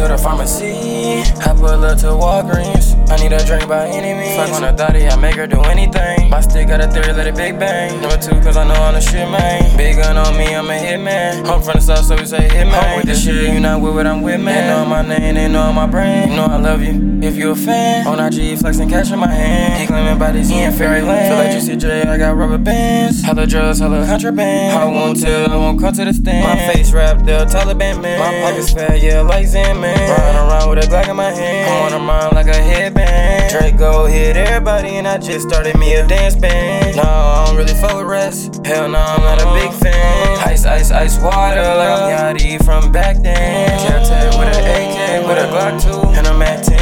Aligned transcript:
to 0.00 0.08
the 0.08 0.16
pharmacy, 0.16 1.20
I 1.44 1.52
pull 1.52 1.84
up 1.84 1.98
to 1.98 2.06
Walgreens. 2.16 2.96
I 3.10 3.16
need 3.16 3.32
a 3.32 3.44
drink 3.44 3.68
by 3.68 3.88
any 3.88 4.14
means. 4.14 4.36
Fuck 4.36 4.56
on 4.56 4.64
a 4.64 4.72
thotty, 4.72 5.06
I 5.06 5.16
make 5.16 5.34
her 5.34 5.46
do 5.46 5.60
anything. 5.62 6.30
My 6.30 6.40
stick 6.40 6.68
got 6.68 6.80
a 6.80 6.88
theory, 6.88 7.12
let 7.12 7.26
it 7.26 7.36
big 7.36 7.58
bang. 7.58 8.00
Number 8.00 8.16
two, 8.16 8.40
cause 8.40 8.56
I 8.56 8.64
know 8.64 8.74
I'm 8.74 8.94
the 8.94 9.00
shit, 9.00 9.28
man. 9.28 9.76
Big 9.76 9.96
gun 9.96 10.16
on 10.16 10.19
me, 10.40 10.54
I'm 10.54 10.70
a 10.70 10.72
hitman. 10.72 11.46
I'm 11.46 11.62
from 11.62 11.74
the 11.74 11.80
south, 11.80 12.04
so 12.06 12.16
we 12.16 12.24
say 12.24 12.48
hitman. 12.48 12.82
I'm 12.82 12.96
with 12.96 13.06
this 13.06 13.24
shit, 13.24 13.52
you 13.52 13.60
not 13.60 13.80
with 13.80 13.94
what 13.94 14.06
I'm 14.06 14.22
with, 14.22 14.40
man. 14.40 14.54
They 14.54 14.72
know 14.72 14.88
my 14.88 15.02
name, 15.02 15.34
they 15.34 15.48
know 15.48 15.72
my 15.72 15.86
brain. 15.86 16.30
You 16.30 16.36
know 16.36 16.46
I 16.46 16.56
love 16.56 16.82
you. 16.82 17.20
If 17.22 17.36
you 17.36 17.50
a 17.50 17.54
fan, 17.54 18.06
on 18.06 18.18
IG, 18.18 18.58
flexing, 18.58 18.88
catching 18.88 19.18
my 19.18 19.28
hand. 19.28 19.80
He 19.80 19.86
claiming 19.86 20.18
bodies, 20.18 20.48
he 20.48 20.62
in 20.62 20.72
fairyland. 20.72 21.28
Feel 21.28 21.36
like 21.36 21.52
Juicy 21.52 21.76
J, 21.76 22.02
I 22.02 22.16
got 22.16 22.36
rubber 22.36 22.58
bands. 22.58 23.22
Hella 23.22 23.46
drugs, 23.46 23.78
hella 23.78 24.06
contraband. 24.06 24.78
I 24.78 24.84
won't 24.86 25.20
tell, 25.20 25.50
I 25.50 25.56
won't 25.56 25.78
come 25.78 25.92
to 25.92 26.04
the 26.06 26.14
stand. 26.14 26.44
My 26.44 26.72
face 26.72 26.92
wrapped 26.92 27.28
up, 27.28 27.48
Taliban 27.48 28.00
man. 28.00 28.18
My 28.18 28.50
pockets 28.50 28.72
fat, 28.72 29.02
yeah, 29.02 29.20
like 29.20 29.46
Zen 29.46 29.80
man. 29.80 29.98
Riding 29.98 30.40
around 30.40 30.70
with 30.70 30.84
a 30.84 30.88
Glock 30.88 31.08
in 31.10 31.16
my 31.16 31.30
hand. 31.30 31.68
I'm 31.68 31.92
on 31.92 32.00
a 32.00 32.04
mind 32.04 32.34
like 32.34 32.46
a 32.46 32.54
headband. 32.54 33.50
Draco 33.50 34.06
hit 34.06 34.36
everybody, 34.36 34.96
and 34.96 35.06
I 35.06 35.18
just 35.18 35.46
started 35.46 35.76
me 35.76 35.94
a 35.94 36.06
dance 36.06 36.36
band. 36.36 36.96
No, 36.96 37.02
I 37.02 37.44
don't 37.46 37.56
really 37.56 37.74
fuck 37.74 37.96
with 37.96 38.06
rest. 38.06 38.64
Hell 38.64 38.88
no, 38.88 38.98
I'm 38.98 39.20
not 39.20 39.42
a 39.42 39.60
big 39.60 39.72
fan 39.78 40.29
ice 41.00 41.18
water 41.18 41.62
like 41.62 41.88
I'm 41.88 42.36
Yachty 42.36 42.62
from 42.62 42.92
back 42.92 43.16
then. 43.16 43.70
Caltech 43.80 44.38
with 44.38 44.54
an 44.54 44.64
AK, 44.76 45.26
with 45.26 45.38
a 45.38 45.46
Glock 45.48 45.80
2, 45.82 46.18
and 46.18 46.26
I'm 46.26 46.42
at 46.42 46.62
10. 46.62 46.79